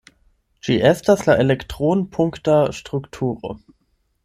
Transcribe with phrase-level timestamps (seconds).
[0.67, 3.57] Ĝi estas la elektron-punkta strukturo.